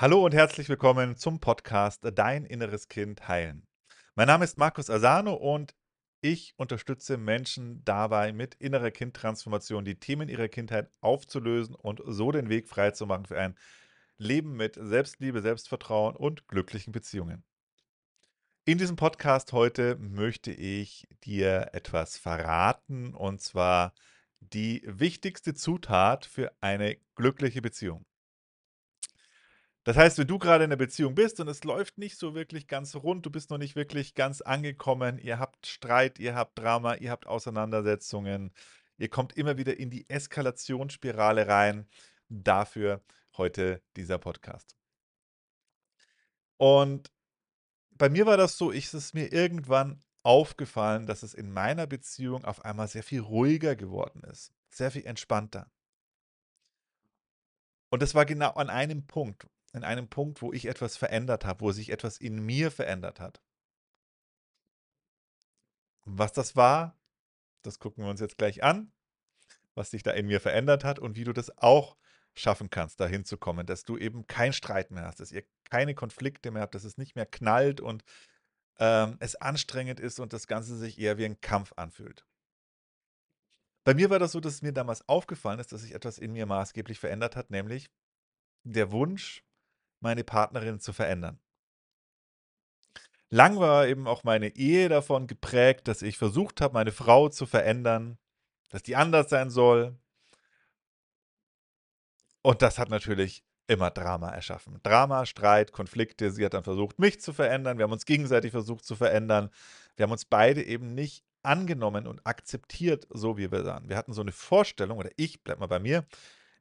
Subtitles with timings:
[0.00, 3.66] Hallo und herzlich willkommen zum Podcast Dein inneres Kind heilen.
[4.14, 5.74] Mein Name ist Markus Asano und
[6.22, 12.48] ich unterstütze Menschen dabei, mit innerer Kindtransformation die Themen ihrer Kindheit aufzulösen und so den
[12.48, 13.58] Weg freizumachen für ein
[14.16, 17.44] Leben mit Selbstliebe, Selbstvertrauen und glücklichen Beziehungen.
[18.64, 23.92] In diesem Podcast heute möchte ich dir etwas verraten und zwar
[24.40, 28.06] die wichtigste Zutat für eine glückliche Beziehung.
[29.90, 32.68] Das heißt, wenn du gerade in 'ner Beziehung bist und es läuft nicht so wirklich
[32.68, 36.94] ganz rund, du bist noch nicht wirklich ganz angekommen, ihr habt Streit, ihr habt Drama,
[36.94, 38.52] ihr habt Auseinandersetzungen,
[38.98, 41.88] ihr kommt immer wieder in die Eskalationsspirale rein.
[42.28, 43.02] Dafür
[43.36, 44.76] heute dieser Podcast.
[46.56, 47.10] Und
[47.90, 51.88] bei mir war das so, ich es ist mir irgendwann aufgefallen, dass es in meiner
[51.88, 55.68] Beziehung auf einmal sehr viel ruhiger geworden ist, sehr viel entspannter.
[57.90, 61.60] Und das war genau an einem Punkt in einem Punkt, wo ich etwas verändert habe,
[61.60, 63.40] wo sich etwas in mir verändert hat.
[66.04, 66.98] Was das war,
[67.62, 68.92] das gucken wir uns jetzt gleich an,
[69.74, 71.96] was sich da in mir verändert hat und wie du das auch
[72.34, 75.94] schaffen kannst, dahin zu kommen, dass du eben keinen Streit mehr hast, dass ihr keine
[75.94, 78.04] Konflikte mehr habt, dass es nicht mehr knallt und
[78.78, 82.24] ähm, es anstrengend ist und das Ganze sich eher wie ein Kampf anfühlt.
[83.84, 86.32] Bei mir war das so, dass es mir damals aufgefallen ist, dass sich etwas in
[86.32, 87.90] mir maßgeblich verändert hat, nämlich
[88.62, 89.42] der Wunsch,
[90.00, 91.38] meine Partnerin zu verändern.
[93.30, 97.46] Lang war eben auch meine Ehe davon geprägt, dass ich versucht habe, meine Frau zu
[97.46, 98.18] verändern,
[98.68, 99.96] dass die anders sein soll.
[102.42, 104.80] Und das hat natürlich immer Drama erschaffen.
[104.82, 106.32] Drama, Streit, Konflikte.
[106.32, 107.78] Sie hat dann versucht, mich zu verändern.
[107.78, 109.50] Wir haben uns gegenseitig versucht zu verändern.
[109.94, 113.88] Wir haben uns beide eben nicht angenommen und akzeptiert, so wie wir waren.
[113.88, 116.04] Wir hatten so eine Vorstellung, oder ich, bleib mal bei mir,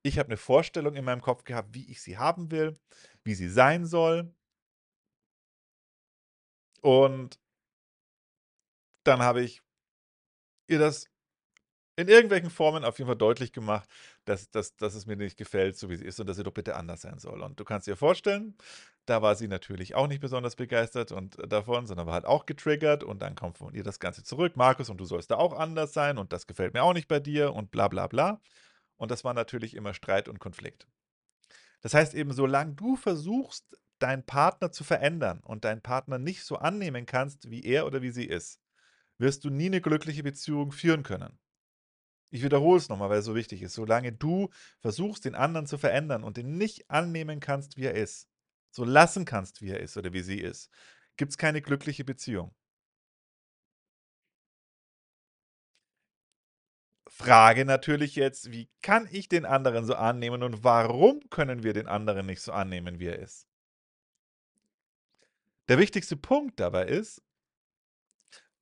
[0.03, 2.77] ich habe eine Vorstellung in meinem Kopf gehabt, wie ich sie haben will,
[3.23, 4.33] wie sie sein soll.
[6.81, 7.39] Und
[9.03, 9.61] dann habe ich
[10.67, 11.05] ihr das
[11.97, 13.89] in irgendwelchen Formen auf jeden Fall deutlich gemacht,
[14.25, 16.53] dass dass dass es mir nicht gefällt, so wie sie ist und dass sie doch
[16.53, 17.41] bitte anders sein soll.
[17.43, 18.57] Und du kannst dir vorstellen,
[19.05, 23.03] da war sie natürlich auch nicht besonders begeistert und davon, sondern war halt auch getriggert
[23.03, 25.93] und dann kommt von ihr das Ganze zurück: „Markus, und du sollst da auch anders
[25.93, 28.41] sein und das gefällt mir auch nicht bei dir“ und bla bla bla.
[28.99, 30.87] Und das war natürlich immer Streit und Konflikt.
[31.81, 33.65] Das heißt eben, solange du versuchst,
[33.97, 38.11] deinen Partner zu verändern und deinen Partner nicht so annehmen kannst, wie er oder wie
[38.11, 38.59] sie ist,
[39.17, 41.39] wirst du nie eine glückliche Beziehung führen können.
[42.29, 43.73] Ich wiederhole es nochmal, weil es so wichtig ist.
[43.73, 44.49] Solange du
[44.79, 48.27] versuchst, den anderen zu verändern und ihn nicht annehmen kannst, wie er ist,
[48.69, 50.69] so lassen kannst, wie er ist oder wie sie ist,
[51.17, 52.53] gibt es keine glückliche Beziehung.
[57.19, 61.87] Frage natürlich jetzt, wie kann ich den anderen so annehmen und warum können wir den
[61.87, 63.45] anderen nicht so annehmen, wie er ist?
[65.67, 67.21] Der wichtigste Punkt dabei ist,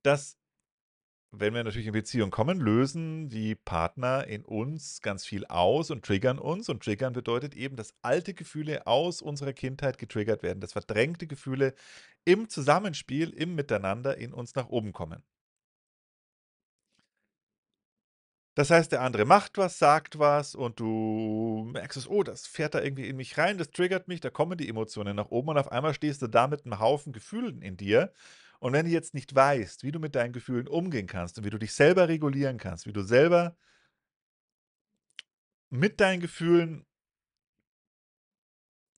[0.02, 0.38] dass
[1.30, 6.04] wenn wir natürlich in Beziehung kommen, lösen die Partner in uns ganz viel aus und
[6.04, 6.70] triggern uns.
[6.70, 11.74] Und triggern bedeutet eben, dass alte Gefühle aus unserer Kindheit getriggert werden, dass verdrängte Gefühle
[12.24, 15.22] im Zusammenspiel, im Miteinander in uns nach oben kommen.
[18.58, 22.74] Das heißt, der andere macht was, sagt was und du merkst es: „Oh, das fährt
[22.74, 25.58] da irgendwie in mich rein, das triggert mich“, da kommen die Emotionen nach oben und
[25.58, 28.12] auf einmal stehst du da mit einem Haufen Gefühlen in dir.
[28.58, 31.50] Und wenn du jetzt nicht weißt, wie du mit deinen Gefühlen umgehen kannst und wie
[31.50, 33.54] du dich selber regulieren kannst, wie du selber
[35.70, 36.84] mit deinen Gefühlen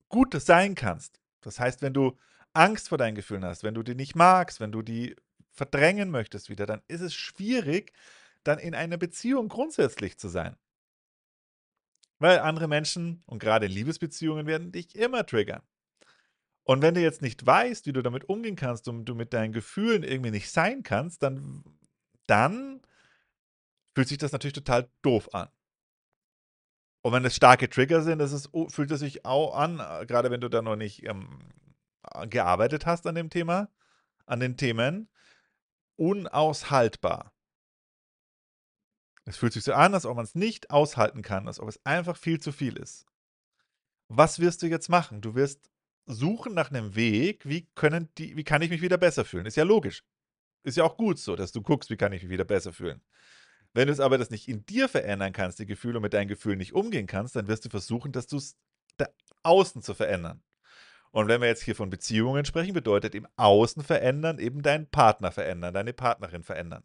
[0.09, 1.21] gut sein kannst.
[1.43, 2.17] Das heißt, wenn du
[2.55, 5.17] Angst vor deinen Gefühlen hast, wenn du die nicht magst, wenn du die
[5.53, 7.93] verdrängen möchtest wieder, dann ist es schwierig,
[8.45, 10.57] dann in einer Beziehung grundsätzlich zu sein.
[12.19, 15.63] Weil andere Menschen und gerade Liebesbeziehungen werden dich immer triggern.
[16.65, 19.53] Und wenn du jetzt nicht weißt, wie du damit umgehen kannst und du mit deinen
[19.53, 21.65] Gefühlen irgendwie nicht sein kannst, dann
[22.27, 22.81] dann
[23.95, 25.49] fühlt sich das natürlich total doof an.
[27.03, 30.31] Und wenn es starke Trigger sind, das ist fühlt es sich auch an, äh, gerade
[30.31, 31.41] wenn du da noch nicht, ähm,
[32.15, 33.69] äh, gearbeitet hast an dem Thema
[34.31, 35.09] an den Themen,
[35.97, 37.33] unaushaltbar.
[39.31, 41.81] Es fühlt sich so an, als ob man es nicht aushalten kann, als ob es
[41.87, 43.07] einfach viel zu viel ist.
[44.09, 45.21] Was wirst du jetzt machen?
[45.21, 45.71] Du wirst
[46.07, 49.47] suchen nach einem Weg, wie können die wie kann ich mich wieder besser fühlen?
[49.47, 50.03] Ist ja logisch.
[50.65, 53.03] Ist ja auch gut so, dass du guckst, wie kann ich mich wieder besser fühlen?
[53.73, 56.27] Wenn du es aber das nicht in dir verändern kannst, die Gefühle und mit deinen
[56.27, 58.57] Gefühlen nicht umgehen kannst, dann wirst du versuchen, dass du's
[58.97, 59.07] da
[59.45, 60.43] außen zu verändern.
[61.13, 65.31] Und wenn wir jetzt hier von Beziehungen sprechen, bedeutet im Außen verändern eben deinen Partner
[65.31, 66.83] verändern, deine Partnerin verändern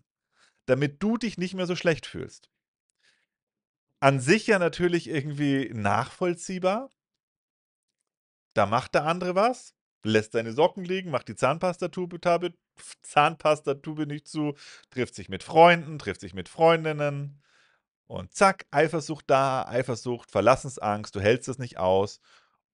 [0.65, 2.49] damit du dich nicht mehr so schlecht fühlst.
[3.99, 6.89] An sich ja natürlich irgendwie nachvollziehbar.
[8.53, 9.73] Da macht der andere was,
[10.03, 12.19] lässt seine Socken liegen, macht die Zahnpastatube
[13.01, 14.55] Zahnpastatube nicht zu,
[14.89, 17.41] trifft sich mit Freunden, trifft sich mit Freundinnen
[18.07, 22.19] und zack, Eifersucht da, Eifersucht, Verlassensangst, du hältst es nicht aus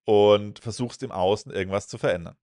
[0.04, 2.36] und versuchst im Außen irgendwas zu verändern.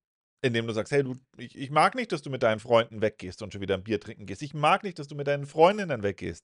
[0.45, 3.43] Indem du sagst: „Hey, du, ich ich mag nicht, dass du mit deinen Freunden weggehst
[3.43, 4.43] und schon wieder 'n Bier trinken gehst.
[4.43, 6.41] Ich mag nicht, dass du mit deinen Freundinnen weggehst.“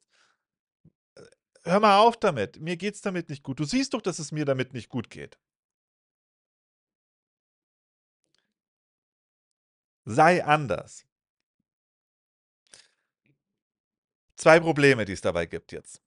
[1.17, 1.23] Äh,
[1.64, 2.61] hör mal auf damit.
[2.61, 3.61] Mir geht's damit nicht gut.
[3.61, 5.37] Du siehst doch, dass es mir damit nicht gut geht.
[10.06, 11.05] Sei anders.
[14.38, 16.04] 2 Probleme, die es dabei gibt jetzt.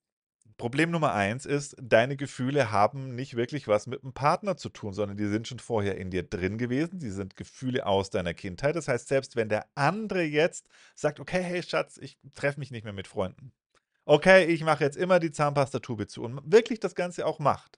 [0.57, 4.91] Problem Nummer 1 ist, deine Gefühle haben nicht wirklich was mit 'm Partner zu tun,
[4.93, 6.97] sondern die sind schon vorher in dir drin gewesen.
[6.99, 8.75] Die sind Gefühle aus deiner Kindheit.
[8.75, 12.83] Das heißt, selbst wenn der andere jetzt sagt: „Okay, hey Schatz, ich treffe mich nicht
[12.85, 13.51] mehr mit Freunden.
[14.05, 17.77] Okay, ich mache jetzt immer die Zahnpastatube zu“ und wirklich das Ganze auch macht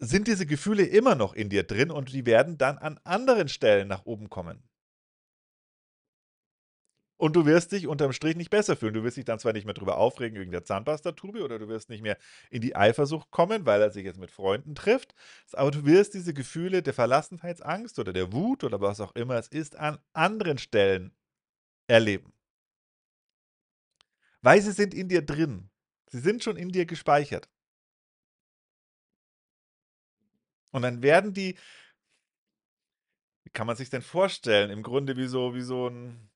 [0.00, 3.88] sind diese Gefühle immer noch in dir drin und die werden dann an anderen Stellen
[3.88, 4.62] nach oben kommen.
[7.22, 8.94] Und du wirst dich unterm Strich nicht besser fühlen.
[8.94, 11.88] Du wirst dich dann zwar nicht mehr drüber aufregen wegen der Zahnpastatube oder du wirst
[11.88, 12.18] nicht mehr
[12.50, 15.14] in die Eifersucht kommen, weil er sich jetzt mit Freunden trifft,
[15.52, 19.46] aber du wirst diese Gefühle der Verlassenheitsangst oder der Wut oder was auch immer es
[19.46, 21.12] ist, an anderen Stellen
[21.88, 22.32] erleben.
[24.44, 25.70] Weil sie sind in dir drin.
[26.10, 27.46] Sie sind schon in dir gespeichert.
[30.72, 31.54] Und dann werden die
[33.46, 34.70] wie kann man sich denn vorstellen?
[34.70, 36.28] Im Grunde wie so wie so 'n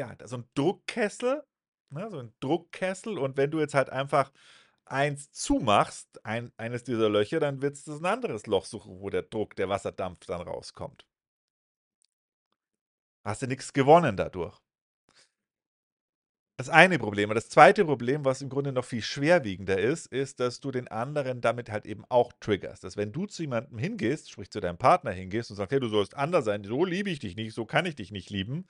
[0.00, 1.44] ja, so 'n Druckkessel,
[1.90, 4.32] ne, so 'n Druckkessel und wenn du jetzt halt einfach
[4.86, 9.22] eins zumachst, ein eines dieser Löcher, dann wird's das 'n anderes Loch suchen, wo der
[9.22, 11.04] Druck, der Wasserdampf dann rauskommt.
[13.24, 14.60] Hast du nix gewonnen dadurch.
[16.60, 17.30] Das eine Problem.
[17.30, 20.88] Und das zweite Problem, was im Grunde noch viel schwerwiegender ist, ist, dass du den
[20.88, 22.84] anderen damit halt eben auch triggerst.
[22.84, 25.88] Dass wenn du zu jemandem hingehst, sprich zu deinem Partner hingehst und sagst: „Hey, du
[25.88, 28.66] sollst anders sein, so liebe ich dich nicht, so kann ich dich nicht lieben“,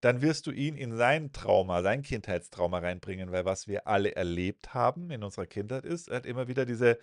[0.00, 4.74] dann wirst du ihn in sein Trauma, sein Kindheitstrauma reinbringen, weil was wir alle erlebt
[4.74, 6.98] haben in unserer Kindheit ist halt immer wieder diese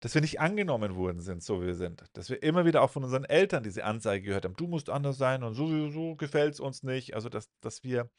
[0.00, 2.04] dass wir nicht angenommen worden sind, so wie wir sind.
[2.14, 5.18] Dass wir immer wieder auch von unseren Eltern diese Ansage gehört haben: „Du musst anders
[5.18, 8.10] sein und so so so gefällt's uns nicht.“ Also, dass dass wir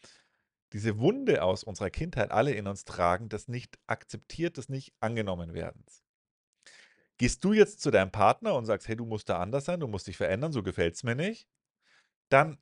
[0.73, 5.53] diese Wunde aus unserer Kindheit alle in uns tragen, des nicht akzeptiert, des nicht angenommen
[5.53, 6.03] Werdens.
[7.19, 9.87] Gehst du jetzt zu deinem Partner und sagst: „Hey, du musst da anders sein, du
[9.87, 11.47] musst dich verändern, so gefällt's mir nicht“,
[12.29, 12.59] dann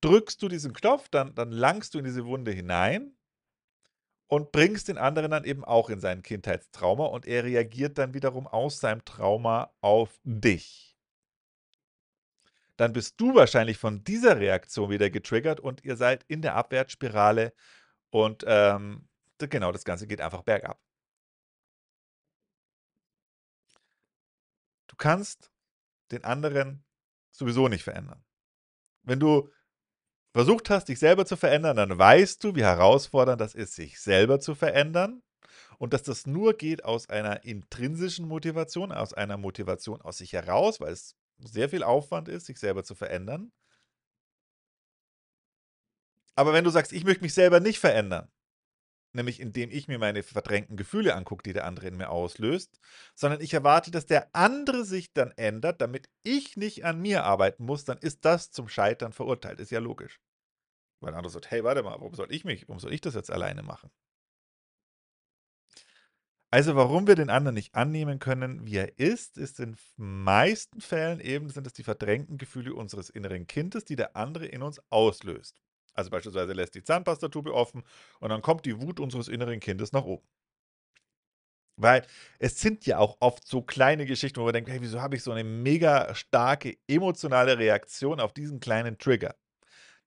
[0.00, 3.16] drückst du diesen Knopf, dann dann langst du in diese Wunde hinein
[4.32, 8.46] und bringst den anderen dann eben auch in sein Kindheitstrauma und er reagiert dann wiederum
[8.46, 10.96] aus seinem Trauma auf dich.
[12.76, 17.52] Dann bist du wahrscheinlich von dieser Reaktion wieder getriggert und ihr seid in der Abwärtsspirale
[18.10, 19.08] und, ähm,
[19.38, 20.80] genau, das Ganze geht einfach bergab.
[24.86, 25.50] Du kannst
[26.10, 26.84] den anderen
[27.30, 28.24] sowieso nicht verändern.
[29.02, 29.50] Wenn du
[30.32, 34.40] versucht hast, dich selber zu verändern, dann weißt du, wie herausfordernd das ist, sich selber
[34.40, 35.22] zu verändern
[35.78, 40.80] und dass das nur geht aus einer intrinsischen Motivation, aus einer Motivation aus sich heraus,
[40.80, 43.52] weil es sehr viel Aufwand ist, sich selber zu verändern.
[46.34, 48.28] Aber wenn du sagst: „Ich möchte mich selber nicht verändern“,
[49.14, 52.80] nämlich indem ich mir meine verdrängten Gefühle angucke, die der andere in mir auslöst,
[53.14, 57.64] sondern ich erwarte, dass der andere sich dann ändert, damit ich nicht an mir arbeiten
[57.66, 59.60] muss, dann ist das zum Scheitern verurteilt.
[59.60, 60.20] Ist ja logisch.
[61.02, 63.14] Weil der andere sagt: „Hey, warte mal, warum soll ich mich warum soll ich das
[63.14, 63.90] jetzt alleine machen?“
[66.54, 71.18] Also, warum wir den anderen nicht annehmen können, wie er ist, ist in meisten Fällen
[71.18, 75.56] eben sind es die verdrängten Gefühle unseres inneren Kindes, die der andere in uns auslöst.
[75.94, 77.84] Also, beispielsweise lässt die Zahnpastatube offen
[78.20, 80.26] und dann kommt die Wut unseres inneren Kindes nach oben.
[81.78, 82.06] Weil
[82.38, 85.22] es sind ja auch oft so kleine Geschichten, wo wir denken: „Hey, wieso habe ich
[85.22, 89.34] so 'ne mega starke emotionale Reaktion auf diesen kleinen Trigger?“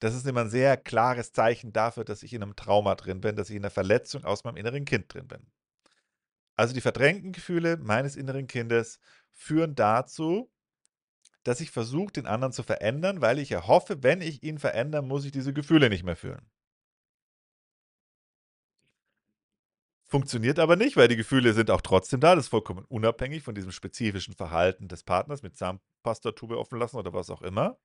[0.01, 3.35] Das ist immer 'n sehr klares Zeichen dafür, dass ich in 'nem Trauma drin bin,
[3.37, 5.45] dass ich in 'ner Verletzung aus meinem inneren Kind drin bin.
[6.59, 8.99] Also, die verdrängten Gefühle meines inneren Kindes
[9.33, 10.49] führen dazu,
[11.43, 15.25] dass ich versuche, den anderen zu verändern, weil ich erhoffe, wenn ich ihn verändere, muss
[15.25, 16.47] ich diese Gefühle nicht mehr fühlen.
[20.07, 22.35] Funktioniert aber nicht, weil die Gefühle sind auch trotzdem da.
[22.35, 27.11] Das ist vollkommen unabhängig von diesem spezifischen Verhalten des Partners mit Zahnpastatube offen lassen oder
[27.13, 27.77] was auch immer.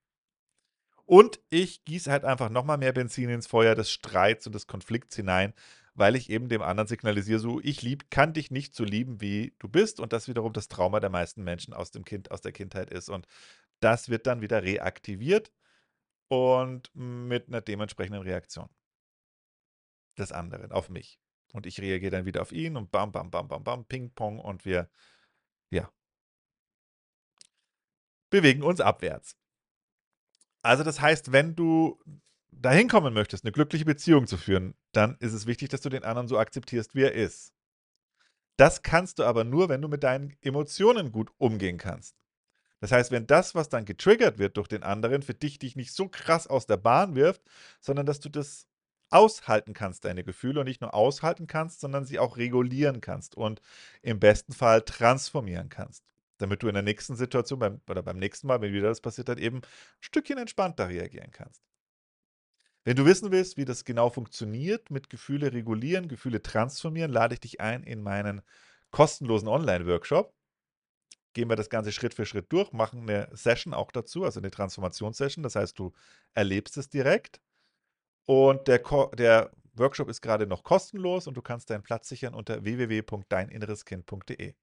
[1.10, 4.68] Und ich gieße halt einfach noch mal mehr Benzin ins Feuer des Streits und des
[4.68, 5.54] Konflikts hinein,
[5.94, 9.52] weil ich eben dem anderen signalisiere, so: „Ich liebe kann dich nicht so lieben, wie
[9.58, 12.52] du bist“, und das wiederum das Trauma der meisten Menschen aus dem Kind aus der
[12.52, 13.08] Kindheit ist.
[13.08, 13.26] Und
[13.80, 15.52] das wird dann wieder reaktiviert
[16.28, 18.68] und mit 'ner dementsprechenden Reaktion
[20.18, 21.20] des anderen auf mich.
[21.52, 24.64] Und ich reagiere dann wieder auf ihn und bam, bam, bam, bam, bam, Ping-Pong und
[24.64, 24.88] wir
[25.70, 25.90] ja.
[28.32, 29.34] bewegen uns abwärts.
[30.62, 31.98] Also das heißt, wenn du
[32.52, 36.04] dahin kommen möchtest, eine glückliche Beziehung zu führen, dann ist es wichtig, dass du den
[36.04, 37.52] anderen so akzeptierst, wie er ist.
[38.56, 42.14] Das kannst du aber nur, wenn du mit deinen Emotionen gut umgehen kannst.
[42.80, 45.92] Das heißt, wenn das, was dann getriggert wird durch den anderen, für dich dich nicht
[45.92, 47.42] so krass aus der Bahn wirft,
[47.80, 48.66] sondern dass du das
[49.10, 53.60] aushalten kannst, deine Gefühle und nicht nur aushalten kannst, sondern sie auch regulieren kannst und
[54.02, 56.04] im besten Fall transformieren kannst,
[56.40, 59.28] damit du in der nächsten Situation beim, oder beim nächsten Mal, wenn wieder das passiert
[59.28, 59.66] hat, eben ein
[60.00, 61.62] Stückchen entspannter reagieren kannst.
[62.84, 67.40] Wenn du wissen willst, wie das genau funktioniert mit Gefühle regulieren, Gefühle transformieren, lade ich
[67.40, 68.40] dich ein in meinen
[68.90, 70.34] kostenlosen Online-Workshop.
[71.34, 74.50] Gehen wir das Ganze Schritt für Schritt durch, machen eine Session auch dazu, also eine
[74.50, 75.42] Transformationssession.
[75.42, 75.92] Das heißt, du
[76.32, 77.40] erlebst es direkt.
[78.24, 78.82] Und der,
[79.16, 84.54] der Workshop ist gerade noch kostenlos und du kannst deinen Platz sichern unter www.deininnereskind.de.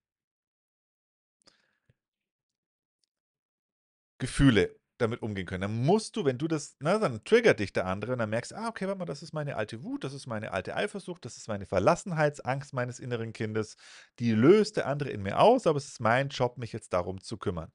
[4.18, 5.62] Gefühle damit umgehen können.
[5.62, 8.54] Dann musst du, wenn du das, na, dann triggert dich der andere und dann merkst,
[8.54, 11.38] ah, okay, warte mal, das ist meine alte Wut, das ist meine alte Eifersucht, das
[11.38, 13.78] ist meine Verlassenheitsangst meines inneren Kindes.
[14.20, 17.22] Die löst der andere in mir aus, aber es ist mein Job, mich jetzt darum
[17.22, 17.72] zu kümmern.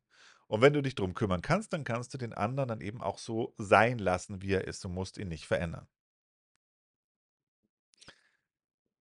[0.49, 3.19] Und wenn du dich darum kümmern kannst, dann kannst du den anderen dann eben auch
[3.19, 4.85] so sein lassen, wie er ist.
[4.85, 5.87] Du musst ihn nicht verändern.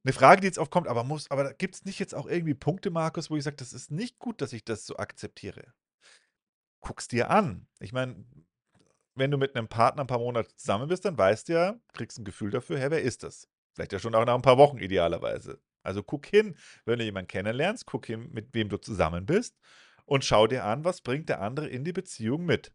[0.04, 2.90] Eine Frage, die jetzt aufkommt, aber muss, aber gibt es nicht jetzt auch irgendwie Punkte,
[2.90, 5.74] Markus, wo ich sage, das ist nicht gut, dass ich das so akzeptiere?
[6.82, 7.68] Guck's dir an.
[7.80, 8.26] Ich meine,
[9.16, 12.20] wenn du mit einem Partner ein paar Monate zusammen bist, dann weißt du ja, kriegst
[12.20, 13.48] ein Gefühl dafür, hey, wer ist das?
[13.74, 15.62] Vielleicht ja schon auch nach ein paar Wochen idealerweise.
[15.84, 19.58] Also guck hin, wenn du jemanden kennenlernst, guck hin, mit wem du zusammen bist
[20.06, 22.74] und schau dir an, was bringt der andere in die Beziehung mit.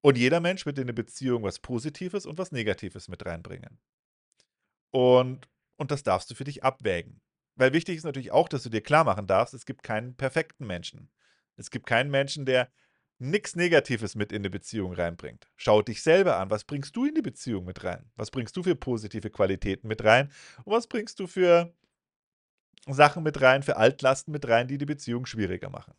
[0.00, 3.80] Und jeder Mensch wird in eine Beziehung was Positives und was Negatives mit reinbringen.
[4.92, 7.20] Und, und das darfst du für dich abwägen.
[7.56, 10.66] Weil wichtig ist natürlich auch, dass du dir klar machen darfst, es gibt keinen perfekten
[10.66, 11.10] Menschen.
[11.56, 12.70] Es gibt keinen Menschen, der
[13.18, 15.48] nichts Negatives mit in die Beziehung reinbringt.
[15.56, 16.50] Schau dich selber an.
[16.50, 18.10] Was bringst du in die Beziehung mit rein?
[18.16, 20.30] Was bringst du für positive Qualitäten mit rein?
[20.64, 21.72] Und was bringst du für
[22.86, 25.94] Sachen mit rein, für Altlasten mit rein, die die Beziehung schwieriger machen?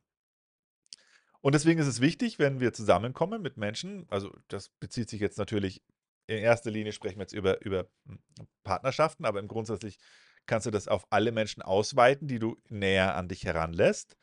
[1.41, 5.37] Und deswegen ist es wichtig, wenn wir zusammenkommen mit Menschen, also das bezieht sich jetzt
[5.37, 5.81] natürlich,
[6.27, 8.19] in erster Linie sprechen wir jetzt über, über hm,
[8.63, 9.97] Partnerschaften, aber im Grundsätzlich
[10.45, 14.17] kannst du das auf alle Menschen ausweiten, die du näher an dich heranlässt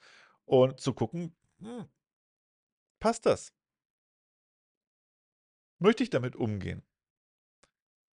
[0.44, 1.86] und zu gucken, hm,
[3.04, 3.52] Passt das?
[5.78, 6.82] Möchte ich damit umgehen?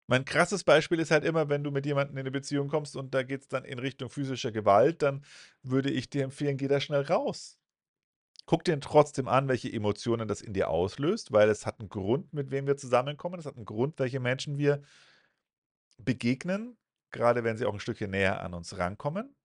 [0.06, 3.12] Mein krasses Beispiel ist halt immer, wenn du mit jemandem in eine Beziehung kommst und
[3.12, 5.26] da geht es dann in Richtung physischer Gewalt, dann
[5.62, 7.58] würde ich dir empfehlen, geh da schnell raus.
[8.46, 12.32] Guck dir trotzdem an, welche Emotionen das in dir auslöst, weil es hat einen Grund,
[12.32, 13.38] mit wem wir zusammenkommen.
[13.38, 14.80] Es hat einen Grund, welche Menschen wir
[15.98, 16.78] begegnen,
[17.10, 19.36] gerade wenn sie auch ein Stückchen näher an uns rankommen.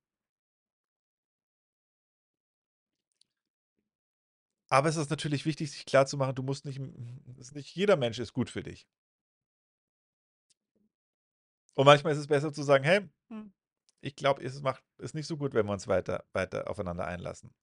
[4.73, 8.49] Aber es ist natürlich wichtig, sich klarzumachen, du musst nicht, nicht jeder Mensch ist gut
[8.49, 8.87] für dich.
[11.75, 13.53] Und manchmal ist es besser zu sagen, hey, hm,
[14.01, 17.53] ich glaube, es macht es nicht so gut, wenn wir uns weiter, weiter aufeinander einlassen.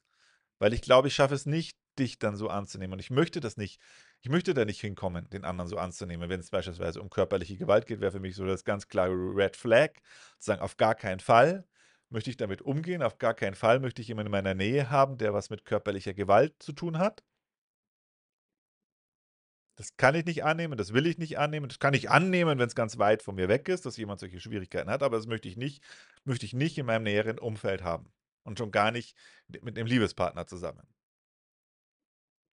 [0.61, 2.93] Weil ich glaube, ich schaffe es nicht, dich dann so anzunehmen.
[2.93, 3.81] Und ich möchte das nicht,
[4.21, 6.31] ich möchte da nicht hinkommen, den anderen so anzunehmen.
[6.31, 9.57] Wenn es beispielsweise um körperliche Gewalt geht, wäre für mich so das ganz klare Red
[9.57, 9.95] Flag,
[10.39, 11.67] zu sagen, auf gar keinen Fall
[12.11, 13.03] möchte ich damit umgehen.
[13.03, 16.13] Auf gar keinen Fall möchte ich jemanden in meiner Nähe haben, der was mit körperlicher
[16.13, 17.25] Gewalt zu tun hat.
[19.77, 21.69] Das kann ich nicht annehmen, das will ich nicht annehmen.
[21.69, 24.39] Das kann ich annehmen, wenn es ganz weit von mir weg ist, dass jemand solche
[24.39, 25.83] Schwierigkeiten hat, aber das möchte ich nicht,
[26.25, 28.13] möchte ich nicht in meinem näheren Umfeld haben.
[28.43, 29.17] Und schon gar nicht
[29.49, 30.87] mit einem Liebespartner zusammen.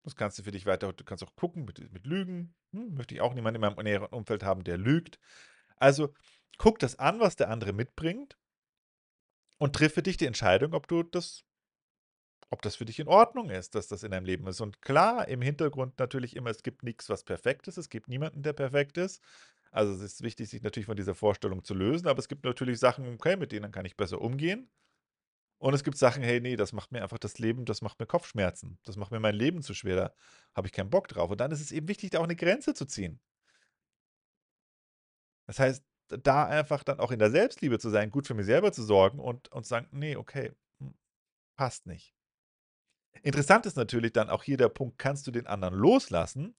[0.04, 2.56] Das kannst du für dich weiter, du kannst auch gucken mit, mit Lügen.
[2.72, 5.20] Hm, möchte ich auch niemanden in meinem näheren Umfeld haben, der lügt.
[5.76, 6.14] Also
[6.58, 8.38] guck das an, was der andere mitbringt
[9.58, 11.44] und triff für dich die Entscheidung, ob du das
[12.50, 14.62] ob das für dich in Ordnung ist, dass das in deinem Leben ist.
[14.62, 17.78] Und klar, im Hintergrund natürlich immer, es gibt nichts, was perfekt ist.
[17.78, 19.22] Es gibt niemanden, der perfekt ist.
[19.72, 22.08] Also es ist wichtig, sich natürlich von dieser Vorstellung zu lösen.
[22.08, 24.70] Aber es gibt natürlich Sachen, okay, mit denen kann ich besser umgehen.
[25.60, 28.06] Und es gibt Sachen, hey, nee, das macht mir einfach das Leben, das macht mir
[28.06, 28.80] Kopfschmerzen.
[28.84, 29.96] Das macht mir mein Leben zu schwer.
[29.96, 30.14] Da
[30.56, 31.32] habe ich keinen Bock drauf.
[31.32, 33.20] Und dann ist es eben wichtig, da auch eine Grenze zu ziehen.
[35.48, 38.72] Das heißt, da einfach dann auch in der Selbstliebe zu sein, gut für mich selber
[38.72, 40.94] zu sorgen und, und sagen, nee, okay, hm,
[41.56, 42.14] passt nicht.
[43.24, 46.56] Interessant ist natürlich dann auch hier der Punkt, kannst du den anderen loslassen?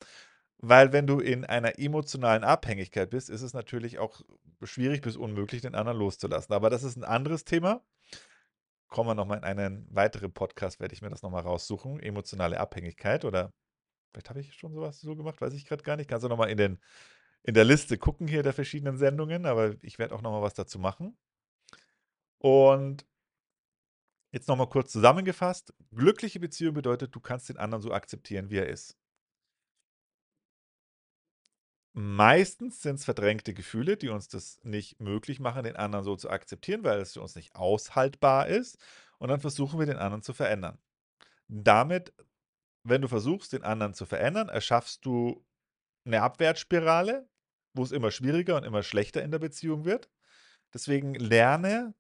[0.59, 4.23] Weil wenn du in einer emotionalen Abhängigkeit bist, ist es natürlich auch
[4.65, 6.53] schwierig bis unmöglich, den anderen loszulassen.
[6.53, 7.81] Aber das ist ein anderes Thema.
[8.89, 12.01] Kommen wir nochmal in einen weiteren Podcast, werde ich mir das nochmal raussuchen.
[12.01, 13.53] Emotionale Abhängigkeit oder
[14.11, 16.09] vielleicht habe ich schon sowas so gemacht, weiß ich gerade gar nicht.
[16.09, 16.79] Kannst du nochmal in, den,
[17.43, 20.79] in der Liste gucken hier der verschiedenen Sendungen, aber ich werde auch nochmal was dazu
[20.79, 21.17] machen.
[22.39, 23.07] Und
[24.31, 25.73] Jetzt noch mal kurz zusammengefasst.
[25.91, 28.97] Glückliche Beziehung bedeutet, du kannst den anderen so akzeptieren, wie er ist.
[31.95, 36.85] Meistens sind's verdrängte Gefühle, die uns das nicht möglich machen, den anderen so zu akzeptieren,
[36.85, 38.79] weil es für uns nicht aushaltbar ist.
[39.19, 40.79] Und dann versuchen wir, den anderen zu verändern.
[41.49, 42.13] Damit
[42.85, 45.45] wenn du versuchst, den anderen zu verändern, erschaffst du
[46.09, 47.29] 'ne Abwärtsspirale,
[47.75, 50.11] wo's immer schwieriger und immer schlechter in der Beziehung wird.
[50.75, 51.95] Deswegen lerne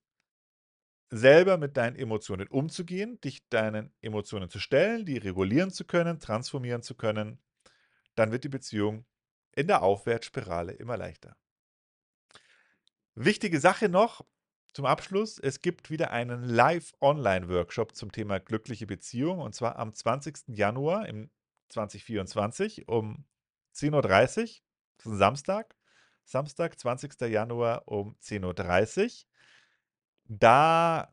[1.10, 6.82] selber mit deinen Emotionen umzugehen, dich deinen Emotionen zu stellen, die regulieren zu können, transformieren
[6.82, 7.38] zu können.
[8.14, 9.06] Dann wird die Beziehung
[9.54, 11.36] in der Aufwärtsspirale immer leichter.
[13.14, 14.24] Wichtige Sache noch
[14.74, 20.48] zum Abschluss: Es gibt wieder einen Live-Online-Workshop zum Thema glückliche Beziehung, und zwar am 20.
[20.48, 21.30] Januar im
[21.70, 23.24] 2024 um
[23.76, 24.62] 10:30
[24.98, 25.74] Das ist 'n Samstag.
[26.24, 27.26] Samstag, 20.
[27.26, 29.22] Januar um 10:30
[30.30, 31.10] Da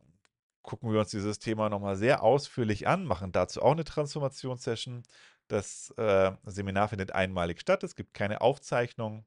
[0.61, 5.03] gucken wir uns dieses Thema noch mal sehr ausführlich an, machen dazu auch 'ne Transformations-Session.
[5.47, 7.83] Das, äh, Seminar findet einmalig statt.
[7.83, 9.25] Es gibt keine Aufzeichnung.